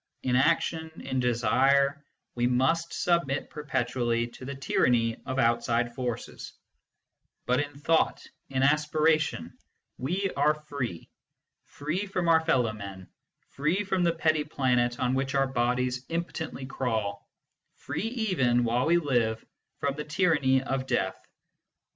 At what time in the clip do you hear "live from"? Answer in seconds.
18.97-19.93